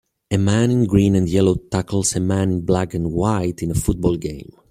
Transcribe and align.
A 0.31 0.37
man 0.39 0.71
in 0.71 0.85
green 0.87 1.13
and 1.15 1.29
yellow 1.29 1.53
tackles 1.53 2.15
a 2.15 2.19
man 2.19 2.49
in 2.49 2.61
black 2.61 2.95
and 2.95 3.11
white 3.11 3.61
in 3.61 3.69
a 3.69 3.75
football 3.75 4.17
game. 4.17 4.49